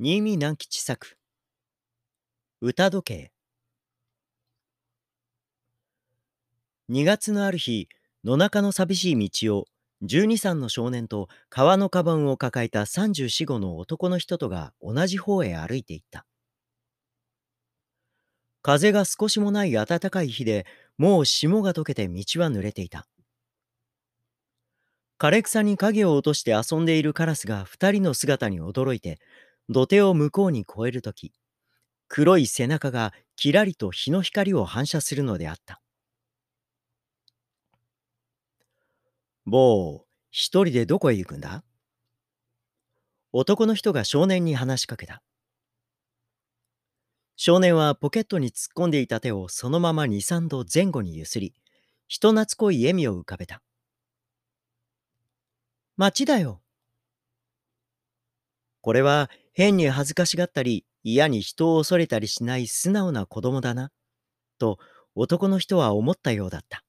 [0.00, 1.16] 新見南吉作。
[2.60, 3.32] 歌時計。
[6.90, 7.88] 2月のある日
[8.24, 9.66] 野中の寂しい道を
[10.02, 16.26] 12歳の少年と革のカバンを抱えた34五の男の人とが同じ方へ歩いていった。
[18.62, 20.66] 風が少しもない暖かい日で
[20.98, 23.06] もう霜が溶けて道は濡れていた。
[25.20, 29.20] 枯れ草に影を落として遊んでいるカラスが二人の姿に驚いて
[29.68, 31.32] 土手を向こうに越えるとき、
[32.08, 35.80] 黒い背中がきらりと日の光を反射するのであった。
[39.46, 41.64] 坊、一人でどこへ行くんだ？
[43.32, 45.22] 男の人が少年に話しかけた。
[47.36, 51.52] 少年はポケットに突っ込んでいた手をそのまま二三度前後にゆすり、
[52.06, 53.60] 人懐っこい笑みを浮かべた。
[55.96, 56.60] 町だよ。
[58.84, 63.90] これは変に恥ずかしがったり嫌に人を恐れたりしない素直な子供だな、
[64.58, 64.78] と
[65.16, 66.83] 男の人は思ったようだった。